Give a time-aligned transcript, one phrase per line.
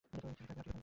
[0.03, 0.79] Ticket লাগবে না?